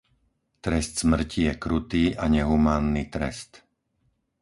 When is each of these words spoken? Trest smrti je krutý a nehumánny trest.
Trest 0.67 0.95
smrti 1.03 1.41
je 1.45 1.53
krutý 1.63 2.03
a 2.17 2.25
nehumánny 2.27 3.03
trest. 3.13 3.51